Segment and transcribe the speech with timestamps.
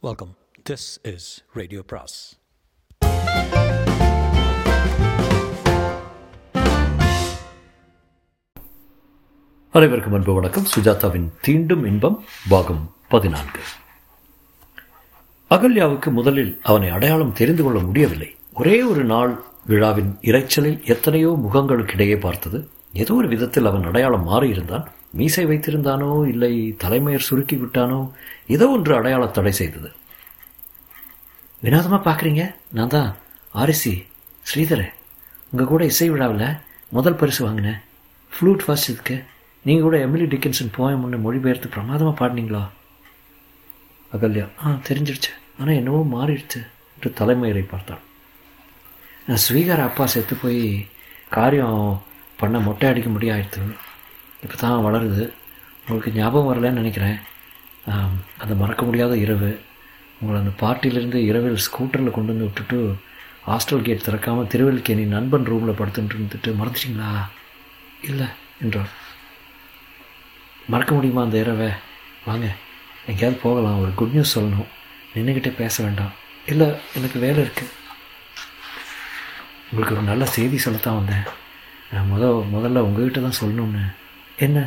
[0.00, 0.36] Welcome
[0.70, 2.38] this is radio பிராஸ்
[9.70, 10.66] அனைவருக்கும் அன்பு வணக்கம்.
[10.76, 13.60] சுஜாதாவின் தீண்டும் இன்பம் பாகம் பதினான்கு.
[15.48, 18.36] அகல்யாவுக்கு முதலில் அவனை அடையாளம் தெரிந்து கொள்ள முடியவில்லை.
[18.54, 22.68] ஒரே ஒரு நாள் விழாவின் இரைச்சலில் எத்தனையோ முகங்களுக்கிடையே பார்த்தது.
[22.92, 24.86] ஏதோ ஒரு விதத்தில் அவன் அடையாளம் மாறியிருந்தான்.
[25.16, 26.52] மீசை வைத்திருந்தானோ இல்லை
[26.82, 28.00] தலைமையர் சுருக்கி விட்டானோ
[28.54, 29.90] ஏதோ ஒன்று அடையாள தடை செய்தது.
[31.62, 32.42] வினோதமாக பார்க்குறீங்க?
[32.76, 33.10] நான் தான்.
[33.52, 33.92] ஆரிசி
[34.50, 34.86] ஸ்ரீதர்.
[35.50, 36.48] உங்கள் கூட இசை விழாவில்
[36.96, 37.80] முதல் பரிசு வாங்கினேன்.
[38.32, 39.16] ஃப்ளூட் ஃபர்ஸ்ட் இதுக்கு.
[39.64, 42.62] நீங்கள் கூட எமிலி டிக்கின்சன் போயம் ஒன்று மொழிபெயர்த்து பிரமாதமாக பாடினீங்களா?
[44.12, 46.60] அகல்யா ஆ தெரிஞ்சிடுச்சு ஆனால் என்னவோ மாறிடுச்சு
[46.94, 48.02] என்று தலைமையரை பார்த்தான்.
[49.26, 50.62] நான் ஸ்வீகார அப்பா செத்து போய்
[51.36, 51.82] காரியம்
[52.40, 53.74] பண்ண மொட்டை அடிக்க முடியாயிடுது
[54.44, 55.24] இப்போ தான் வளருது.
[55.84, 57.18] உங்களுக்கு ஞாபகம் வரலன்னு நினைக்கிறேன்.
[58.42, 59.50] அந்த மறக்க முடியாத இரவு.
[60.20, 62.78] உங்களை அந்த பார்ட்டியிலேருந்து இரவில் ஸ்கூட்டரில் கொண்டு வந்து விட்டுட்டு
[63.48, 67.10] ஹாஸ்டல் கேட் திறக்காமல் திருவல்லிக்கேணி நண்பன் ரூமில் படுத்துட்டு இருந்துட்டு மறந்துட்டிங்களா?
[68.08, 68.26] இல்லை
[68.64, 68.90] என்றார்.
[70.72, 71.68] மறக்க முடியுமா அந்த இரவை?
[72.28, 72.46] வாங்க
[73.10, 73.78] எங்கேயாவது போகலாம்.
[73.84, 74.70] ஒரு குட் நியூஸ் சொல்லணும்.
[75.14, 76.12] நின்றுக்கிட்டே பேச வேண்டாம்.
[76.52, 76.66] இல்லை
[76.98, 77.74] எனக்கு வேலை இருக்குது
[79.70, 81.24] உங்களுக்கு ஒரு நல்ல செய்தி சொல்லத்தான் வந்தேன்.
[81.92, 83.84] நான் முத முதல்ல உங்ககிட்ட தான் சொல்லணும்னு.
[84.46, 84.58] என்ன?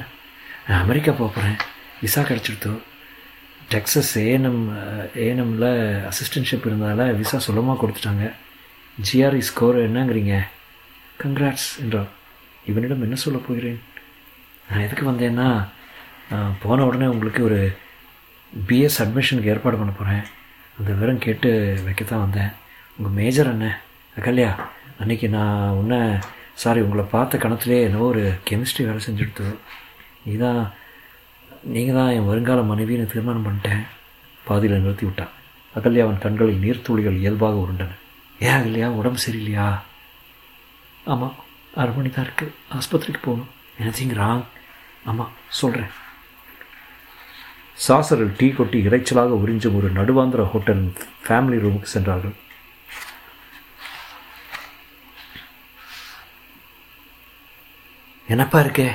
[0.68, 1.56] நான் அமெரிக்கா போகிறேன்
[2.02, 2.72] விசா கிடச்சிடுத்தோ
[3.74, 4.64] டெக்ஸஸ் ஏஎன்எம்
[5.24, 5.70] ஏஎன்எம்மில்
[6.10, 8.26] அசிஸ்டன்ஷிப் இருந்ததால் விசா சுலமாக கொடுத்துட்டாங்க.
[8.98, 10.34] GRE score என்னங்கிறீங்க?
[11.22, 12.10] கங்க்ராட்ஸ் என்றார்.
[12.70, 13.80] இவனிடம் என்ன சொல்ல போகிறேன்?
[14.68, 15.48] நான் எதுக்கு வந்தேன்னா
[16.66, 17.62] போன உடனே உங்களுக்கு ஒரு
[18.68, 20.24] பிஎஸ் அட்மிஷனுக்கு ஏற்பாடு பண்ண போகிறேன்
[20.78, 21.50] அந்த விவரம் கேட்டு
[21.88, 22.52] வைக்கத்தான் வந்தேன்.
[22.98, 23.68] உங்கள் மேஜர் என்ன?
[24.20, 24.52] அகல்யா
[25.02, 25.96] அன்றைக்கி நான் உன்ன
[26.56, 29.46] சாரி உங்களை பார்த்த கணத்துலேயே என்னவோ ஒரு கெமிஸ்ட்ரி வேலை செஞ்சுடுத்து
[30.26, 30.34] நீ
[31.74, 33.82] நீங்கள் தான் என் வருங்கால மனைவின்னு தீர்மானம் பண்ணிட்டேன்.
[34.48, 35.34] பாதியில் நிறுத்தி விட்டான்
[35.76, 37.92] அகல்யா அவன் கண்களில் நீர்த்துளிகள் இயல்பாக உருண்டன.
[38.40, 39.68] ஏன் அகல்யா உடம்பு சரியில்லையா?
[41.14, 41.36] ஆமாம்
[41.82, 43.52] அரை மணி தான் இருக்குது ஆஸ்பத்திரிக்கு போகணும்.
[43.82, 44.46] Anything wrong.
[45.10, 45.92] ஆமாம் சொல்கிறேன்
[47.86, 50.84] சாசரில் டீ கொட்டி இறைச்சலாக உறிஞ்சும் ஒரு நடுவாந்திர ஹோட்டல்
[51.26, 52.36] ஃபேமிலி ரூமுக்கு சென்றார்கள்.
[58.32, 58.88] என்னப்பா இருக்கே?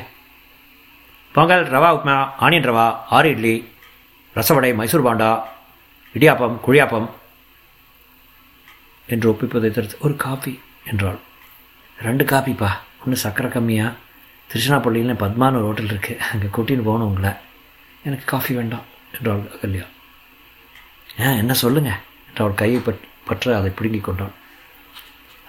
[1.34, 2.14] பொங்கல் ரவா உப்மா
[2.44, 2.84] ஆனியன் ரவா
[3.16, 3.54] ஆறு இட்லி
[4.36, 5.28] ரசவடை மைசூர் பாண்டா
[6.14, 7.08] இடியாப்பம் குழியாப்பம்
[9.08, 10.52] என்று ஒப்பிப்பதை தடுத்து ஒரு காஃபி
[10.91, 11.19] என்றாள்.
[11.98, 12.70] ரெண்டு காஃபிப்பா
[13.02, 13.92] ஒன்று சக்கரை கம்மியாக
[14.50, 17.32] திருச்சினாப்பள்ளியில் பத்மான ஒரு ஹோட்டல் இருக்குது அங்கே கூட்டின்னு போகணும் உங்களை.
[18.02, 19.86] எனக்கு காஃபி வேண்டாம் என்றாள் அகல்யா.
[21.25, 24.34] ஏன் என்ன சொல்லுங்கள் என்று அவள் கையை பட் பற்ற அதை பிடுங்கி கொண்டாள்.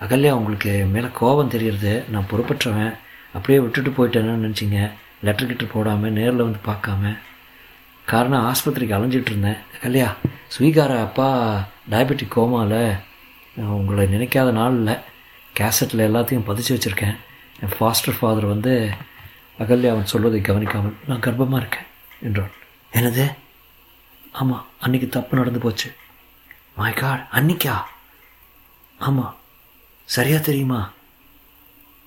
[0.02, 2.96] அகல்யா உங்களுக்கு மேலே கோபம் தெரிகிறது நான் பொறுப்பற்றவன்.
[3.38, 4.80] அப்படியே விட்டுட்டு போயிட்டேன்னு நினச்சிங்க?
[5.26, 7.14] லெட்டர் கிட்ட போடாமல் நேரில் வந்து பார்க்காம.
[8.12, 9.60] காரணம் ஆஸ்பத்திரிக்கு அலைஞ்சிட்டு இருந்தேன்.
[9.76, 10.10] அகல்யா
[10.56, 11.28] ஸ்வீகார அப்பா
[11.92, 12.82] டயபெட்டிக் கோமாவில்
[13.78, 14.96] உங்களை நினைக்காத நாள் இல்லை.
[15.60, 17.18] கேசட்டில் எல்லாத்தையும் பதிச்சு வச்சுருக்கேன்.
[17.62, 18.74] என் ஃபாஸ்டர் ஃபாதர் வந்து
[19.60, 21.88] அகல்யா அவன் சொல்வதை கவனிக்காமல் நான் கர்ப்பமாக இருக்கேன்
[22.28, 22.56] என்றான்.
[22.98, 23.26] என்னது?
[24.32, 25.90] ஆமாம் அன்னைக்கு தப்பு நடந்து போச்சு.
[26.80, 27.76] மை காட் அன்னிக்கா?
[29.08, 29.38] ஆமாம்
[30.16, 30.82] சரியாக தெரியுமா?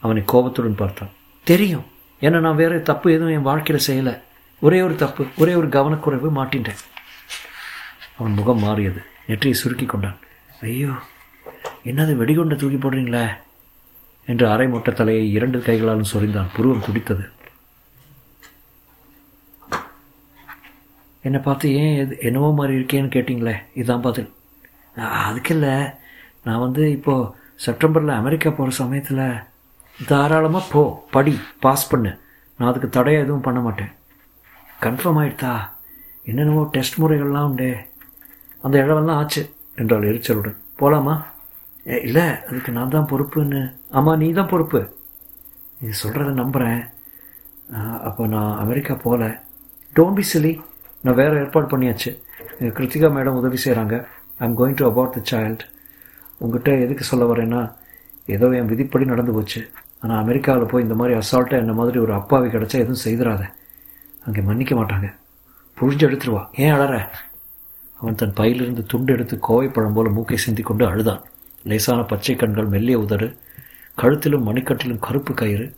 [0.02, 1.14] அவனை கோபத்துடன் பார்த்தான்.
[1.46, 1.86] தெரியும்.
[2.20, 4.14] ஏன்னா நான் வேறு தப்பு எதுவும் என் வாழ்க்கையில் செய்யலை.
[4.60, 6.82] ஒரே ஒரு தப்பு ஒரே ஒரு கவனக்குறைவு மாட்டின்றேன்
[8.18, 9.02] அவன் முகம் மாறியது.
[9.26, 10.18] நெற்றியை சுருக்கி கொண்டான்.
[10.60, 10.92] ஐயோ
[11.84, 13.26] என்னது வெடிகுண்டை தூக்கி போடுறீங்களே?
[14.26, 16.52] என்று அரை மொட்டை தலையை இரண்டு கைகளாலும் சொரிந்தான்.
[16.56, 17.24] புருவம் துடித்தது
[21.22, 23.54] என்னை பார்த்து ஏன் எது என்னவோ மாதிரி இருக்கேன்னு கேட்டிங்களே?
[23.74, 24.30] இதுதான் பதில்.
[25.28, 25.74] அதுக்கு இல்லை
[26.44, 27.32] நான் வந்து இப்போது
[27.66, 29.24] செப்டம்பரில் அமெரிக்கா போகிற சமயத்தில்
[30.08, 30.82] தாராளமாக போ
[31.14, 31.32] படி
[31.64, 32.10] பாஸ் பண்ணு.
[32.58, 33.90] நான் அதுக்கு தடையை எதுவும் பண்ண மாட்டேன்.
[34.84, 35.52] கன்ஃபார்ம் ஆயிடுதா?
[36.30, 37.68] என்னென்னவோ டெஸ்ட் முறைகள்லாம் உண்டு.
[38.64, 39.42] அந்த இழவெல்லாம் ஆச்சு
[39.80, 40.56] என்றாள் எரிச்சலுடன்.
[40.80, 41.14] போகலாமா
[42.06, 43.60] இல்லை அதுக்கு நான் தான் பொறுப்புன்னு.
[43.98, 44.80] ஆமாம் நீ தான் பொறுப்பு.
[45.80, 46.80] நீ சொல்கிறத நம்புகிறேன்
[48.08, 49.24] அப்போ நான் அமெரிக்கா போகல
[49.96, 50.52] டோன்ட் பி சிலி
[51.04, 52.10] நான் வேறு ஏற்பாடு பண்ணியாச்சு.
[52.78, 53.96] கிருத்திகா மேடம் உதவி செய்கிறாங்க
[54.44, 55.66] I'm going to about the child
[56.40, 57.60] உங்ககிட்ட எதுக்கு சொல்ல வரேன்னா
[58.28, 59.60] ஏதோ என் விதிப்படி நடந்து போச்சு.
[60.00, 63.52] ஆனால் அமெரிக்காவில் போய் இந்த மாதிரி அசால்ட்டாக என்ன மாதிரி ஒரு அப்பாவி கிடச்சா எதுவும் செய்திடாத
[64.24, 65.14] அங்கே மன்னிக்க மாட்டாங்க.
[65.80, 66.46] புழிஞ்சு எடுத்துருவா.
[66.54, 67.08] ஏன் அழற?
[67.94, 71.22] அவன் தன் பையிலிருந்து துண்டு எடுத்து கோவைப்பழம் போல மூக்கை சிந்தி கொண்டு அழுதான்.
[71.64, 73.36] லேசான பச்சை கண்கள் மெல்லிய உதடு
[73.98, 75.74] கழுத்திலும் மணிக்கட்டிலும் கருப்பு கயிறு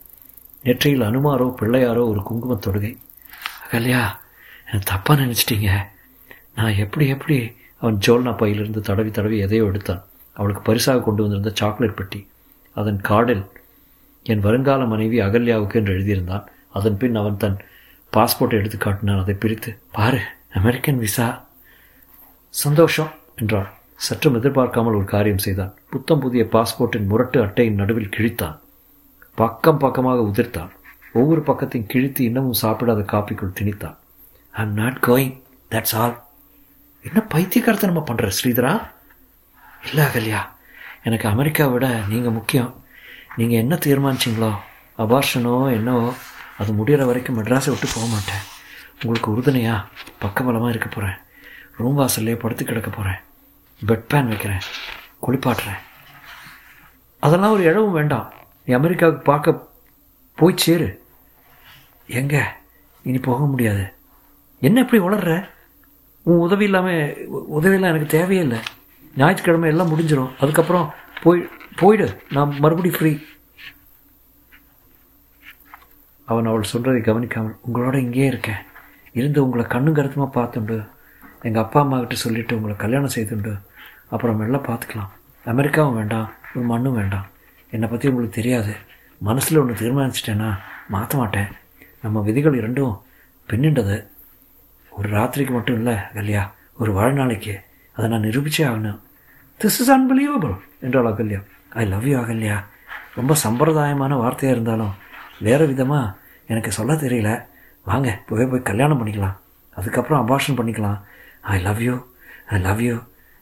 [0.63, 2.97] நெற்றியில் அனுமாரோ பிள்ளையாரோ ஒரு குங்குமத் தொடுகை.
[3.67, 4.01] அகல்யா
[4.71, 5.71] எனக்கு தப்பாக நினச்சிட்டீங்க?
[6.55, 7.55] நான் எப்படி எப்படி?
[7.77, 10.03] அவன் ஜோல்னா பையிலிருந்து தடவி தடவி எதையோ எடுத்தான்.
[10.33, 12.29] அவளுக்கு பரிசாக கொண்டு வந்திருந்த சாக்லேட் பெட்டி.
[12.73, 13.45] அதன் காடில்
[14.23, 16.45] என் வருங்கால மனைவி அகல்யாவுக்கு என்று எழுதியிருந்தான்.
[16.69, 17.57] அதன் பின் அவன் தன்
[18.13, 19.21] பாஸ்போர்ட்டை எடுத்து காட்டினான்.
[19.21, 21.45] அதை பிரித்து பாரு அமெரிக்கன் விசா.
[22.49, 25.73] சந்தோஷம் என்றான் சற்றும் எதிர்பார்க்காமல் ஒரு காரியம் செய்தான்.
[25.89, 28.57] புத்தம் புதிய பாஸ்போர்ட்டின் முரட்டு அட்டையின் நடுவில் கிழித்தான்.
[29.35, 30.71] பக்கம் பக்கமாக உதிர்த்தான்.
[31.13, 33.95] ஒவ்வொரு பக்கத்தையும் கிழித்து இன்னமும் சாப்பிடாத காப்பிக்குள் திணித்தான்.
[34.51, 35.33] I am not going
[35.71, 36.21] that's all
[37.01, 38.81] என்ன பைத்தியக்காரத்தனமா பண்ணுற ஸ்ரீதரா?
[39.87, 40.41] இல்லை அகல்யா.
[41.03, 42.82] எனக்கு அமெரிக்காவை விட நீங்கள் முக்கியம்.
[43.37, 44.51] நீங்கள் என்ன தீர்மானிச்சிங்களோ
[44.97, 46.13] அபார்ஷனோ என்னவோ
[46.57, 48.43] அது முடிகிற வரைக்கும் மெட்ராஸை விட்டு போக மாட்டேன்.
[49.03, 49.75] உங்களுக்கு உறுதுணையா
[50.21, 51.17] பக்கபலமாக இருக்க போகிறேன்
[51.77, 53.19] ரூம் வாசல்லே படுத்து கிடக்க போகிறேன்
[53.85, 54.61] பெட் பேன் வைக்கிறேன்.
[55.25, 55.79] குளிப்பாட்டுறேன்.
[57.19, 58.33] அதெல்லாம் ஒரு இழவும் வேண்டாம்.
[58.65, 59.69] நீ அமெரிக்காவுக்கு பார்க்க
[60.35, 61.03] போய் சேரு.
[62.07, 62.55] எங்க?
[63.03, 63.93] இனி போக முடியாது.
[64.59, 65.49] என்ன இப்படி வளர்ற
[66.21, 68.59] உன் உதவி இல்லாமல் உதவியெல்லாம் எனக்கு தேவையே இல்லை.
[69.17, 70.93] ஞாயிற்றுக்கிழமை எல்லாம் முடிஞ்சிடும் அதுக்கப்புறம்
[71.23, 73.11] போய் போயிடு நான் மறுபடியும் ஃப்ரீ
[76.25, 78.61] அவன் அவள் சொல்கிறதை கவனிக்காமல் உங்களோட இங்கேயே இருக்கேன்.
[79.11, 80.77] இருந்து உங்களை கண்ணும் கருத்துமாக பார்த்துண்டு.
[81.41, 83.53] எங்கள் அப்பா அம்மா கிட்ட சொல்லிவிட்டு உங்களை கல்யாணம் செய்துண்டு.
[84.09, 85.11] அப்புறம் எல்லாம் பார்த்துக்கலாம்.
[85.45, 87.27] அமெரிக்காவும் வேண்டாம் ஒரு மண்ணும் வேண்டாம்.
[87.69, 88.73] என்னை பற்றி உங்களுக்கு தெரியாது.
[89.21, 90.49] மனசில் ஒன்று தீர்மானிச்சிட்டேன்னா
[90.87, 91.49] மாற்ற மாட்டேன்.
[92.01, 92.95] நம்ம விதிகள் இரண்டும்
[93.49, 93.97] பின்னின்றது.
[94.91, 96.43] ஒரு ராத்திரிக்கு மட்டும் இல்லை கல்யா.
[96.77, 97.55] ஒரு வாழ்நாளைக்கு.
[97.93, 98.99] அதை நான் நிரூபிச்சே ஆகணும்.
[99.59, 101.41] திஸ் இஸ் அன்பிலீவபிள் என்றாள் Ahalya.
[101.81, 102.57] I love you Ahalya.
[103.15, 104.93] ரொம்ப சம்பிரதாயமான வார்த்தையாக இருந்தாலும்
[105.39, 106.15] வேறு விதமாக
[106.47, 107.45] எனக்கு சொல்ல தெரியல.
[107.83, 109.37] வாங்க போய் போய் கல்யாணம் பண்ணிக்கலாம்.
[109.75, 110.99] அதுக்கப்புறம் அபார்ஷன் பண்ணிக்கலாம்.
[111.41, 111.95] I love you
[112.45, 112.95] I love you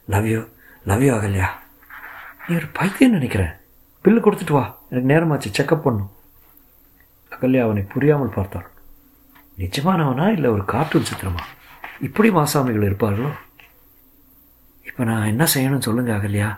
[0.05, 0.39] love you
[0.85, 1.47] love you Ahalya.
[2.47, 3.53] நீ ஒரு பைத்தியம் நினைக்கிறேன்
[4.03, 4.77] பில்லு கொடுத்துட்டு வா.
[4.89, 6.11] எனக்கு நேரமாச்சு செக்கப் பண்ணும்
[7.35, 8.67] அகல்யா அவனை புரியாமல் பார்த்தாள்.
[9.57, 11.43] நிஜமானவனா இல்லை ஒரு கார்ட்டூன் சித்திரமா?
[12.01, 13.31] இப்படி மாசாமிகள் இருப்பார்களோ?
[14.83, 16.49] இப்போ நான் என்ன செய்யணும்னு சொல்லுங்கள் அகல்யா.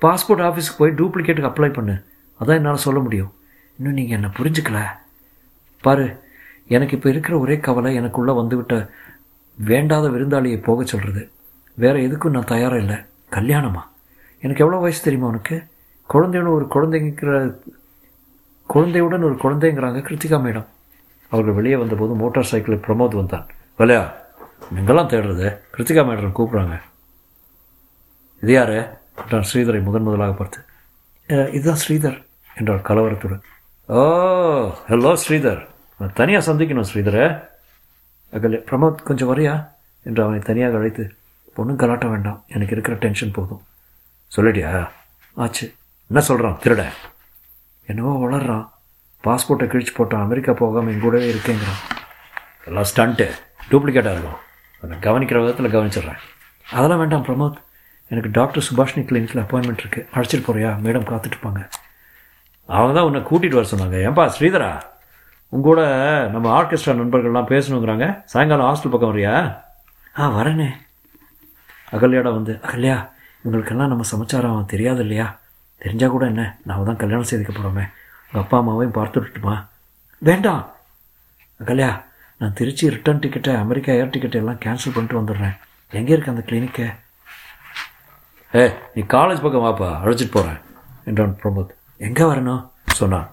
[0.00, 2.04] பாஸ்போர்ட் ஆஃபீஸுக்கு போய் டூப்ளிகேட்டுக்கு அப்ளை பண்ணு.
[2.40, 3.32] அதான் என்னால் சொல்ல முடியும்.
[3.76, 4.86] இன்னும் நீங்கள் என்னை புரிஞ்சுக்கல?
[5.80, 6.22] பாரு
[6.66, 8.90] எனக்கு இப்போ இருக்கிற ஒரே கவலை எனக்குள்ளே வந்துவிட்ட
[9.54, 11.30] வேண்டாத விருந்தாளியை போக சொல்கிறது
[11.74, 12.96] வேறு எதுக்கும் நான் தயாராக இல்லை.
[13.30, 13.82] கல்யாணமா?
[14.40, 15.66] எனக்கு எவ்வளோ வயசு தெரியுமா உனக்கு?
[16.12, 17.58] குழந்தையோட ஒரு குழந்தைங்கிற
[18.66, 20.66] குழந்தையுடன் ஒரு குழந்தைங்கிறாங்க கிருத்திகா மேடம்.
[21.30, 23.46] அவர்கள் வெளியே வந்தபோது மோட்டார் சைக்கிளில் பிரமோத் வந்தான்.
[23.78, 24.12] வலையா
[24.74, 25.58] எங்கெல்லாம் தேடுறது?
[25.76, 26.80] கிருத்திகா மேடம் கூப்பிட்றாங்க.
[28.42, 28.97] இது யாரு?
[29.20, 30.58] என்றான் ஸ்ரீதரை முதன் முதலாக பார்த்து
[31.56, 32.18] இதுதான் ஸ்ரீதர்
[32.56, 33.42] என்றார் கலவரத்துடன்.
[33.88, 34.00] Oh
[34.88, 35.60] hello Sridhar.
[35.98, 37.24] நான் தனியாக சந்திக்கணும் ஸ்ரீதரை.
[38.36, 39.54] அகல்யா பிரமோத் கொஞ்சம் வரியா?
[40.02, 41.04] என்று அவனை தனியாக அழைத்து
[41.56, 42.44] பொண்ணும் கலாட்ட வேண்டாம்.
[42.46, 43.62] எனக்கு இருக்கிற டென்ஷன் போதும்.
[44.36, 44.72] சொல்லிட்டியா
[45.34, 45.66] ஆச்சு.
[46.10, 46.82] என்ன சொல்கிறான் திருட.
[47.86, 48.66] என்னவோ வளர்றான்.
[49.24, 50.26] பாஸ்போர்ட்டை கிழிச்சு போட்டான்.
[50.28, 51.80] அமெரிக்கா போகாமல் எங்கூடவே இருக்கேங்கிறான்.
[52.68, 53.26] எல்லாம் ஸ்டண்ட்டு.
[53.70, 54.40] டூப்ளிகேட்டாக இருக்கும்.
[54.82, 56.20] அதை கவனிக்கிற விதத்தில் கவனிச்சிடுறேன்.
[56.70, 57.58] அதெல்லாம் வேண்டாம் பிரமோத்.
[58.10, 60.70] எனக்கு டாக்டர் சுபாஷினி கிளினிக்கில் அப்பாயின்மெண்ட் இருக்குது அழைச்சிட்டு போறியா?
[60.84, 61.62] மேடம் காத்துட்ருப்பாங்க.
[62.68, 63.96] அவங்க தான் உன்னை கூட்டிகிட்டு வர சொன்னாங்க.
[64.06, 64.70] ஏன்பா ஸ்ரீதரா?
[65.52, 65.80] உங்கூட
[66.34, 68.06] நம்ம ஆர்கெஸ்ட்ரா நண்பர்கள்லாம் பேசணுங்கிறாங்க.
[68.32, 69.34] சாயங்காலம் ஹாஸ்டல் பக்கம் வரியா?
[70.18, 70.70] ஆ வரேனே.
[71.96, 72.96] அகல்யாடா வந்து அகல்யா
[73.42, 75.26] இவங்களுக்கெல்லாம் நம்ம சமாச்சாரம் தெரியாது இல்லையா
[75.82, 76.44] தெரிஞ்சால் கூட என்ன?
[76.64, 77.84] நான் தான் கல்யாணம் செய்துக்க போகிறோமே
[78.26, 79.56] உங்கள் அப்பா அம்மாவையும் பார்த்து விட்டுட்டுமா?
[80.22, 80.62] வேண்டாம்.
[81.60, 81.90] அகல்யா
[82.40, 85.54] நான் திருச்சி ரிட்டர்ன் டிக்கெட்டை அமெரிக்கா ஏர் டிக்கெட்டை எல்லாம் கேன்சல் பண்ணிட்டு வந்துடுறேன்.
[85.92, 86.86] எங்கே இருக்குது அந்த கிளினிக்கை
[88.54, 90.60] ஏ நீ காலேஜ் பக்கம் வாப்பா அழைச்சிட்டு போகிறேன்
[91.04, 91.70] என்றான் பிரமோத்.
[91.96, 92.70] எங்கே வரணும்?
[92.86, 93.30] சொன்னான்.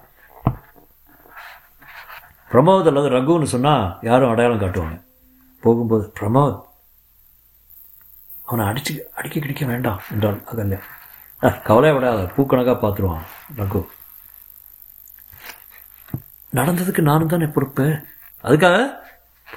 [2.50, 5.02] பிரமோத் அல்லது ரகுன்னு சொன்னால் யாரும் அடையாளம் காட்டுவாங்க.
[5.60, 6.64] போகும்போது பிரமோத்
[8.44, 10.80] அவனை அடிச்சு அடிக்க கிடைக்க வேண்டாம் என்றான் அகல்யா.
[11.62, 13.24] கவலை விடாத பூக்கணக்காக பார்த்துருவான்
[13.56, 13.86] ரகு.
[16.54, 18.06] நடந்ததுக்கு நானும் தானே பொறுப்பு
[18.42, 18.92] அதுக்காக?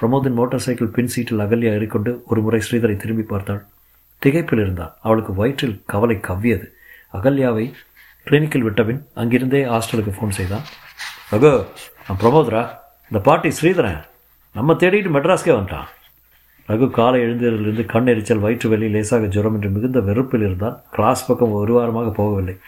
[0.00, 3.66] பிரமோதின் மோட்டார் சைக்கிள் பின் சீட்டில் அகல்யா ஏறிக்கொண்டு ஒரு முறை ஸ்ரீதரை திரும்பி பார்த்தாள்.
[4.26, 6.66] திகைப்பில் இருந்தாள் அவளுக்கு வயிற்றில் கவலை கவ்வியது.
[7.12, 7.72] அகல்யாவை
[8.24, 10.62] கிளினிக்கில் விட்டபின் அங்கிருந்தே ஹாஸ்டலுக்கு ஃபோன் செய்தான்.
[11.30, 11.66] ரகு
[12.08, 12.76] நான் பிரமோதரா.
[13.02, 14.04] இந்த பாட்டி ஸ்ரீதரன்.
[14.54, 15.88] நம்ம தேடிட்டு மெட்ராஸ்க்கே வந்துட்டான்.
[16.68, 21.52] ரகு காலை எழுந்ததிலிருந்து கண் எரிச்சல் வயிற்று வெளி லேசாக ஜுரம் என்று மிகுந்த வெறுப்பில் இருந்தால் கிளாஸ் பக்கம்
[21.52, 22.58] ஒரு வாரமாக போகவில்லை.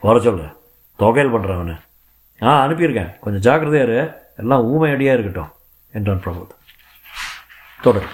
[0.00, 0.52] வர சொல்ல.
[0.96, 1.74] தொகையில் பண்ணுறேன் அவனை
[2.42, 3.18] ஆ அனுப்பியிருக்கேன்.
[3.18, 5.52] கொஞ்சம் ஜாக்கிரதையாரு எல்லாம் ஊமை அடியாக இருக்கட்டும்
[5.92, 6.56] என்றான் பிரமோத்.
[7.82, 8.08] தொடரும்.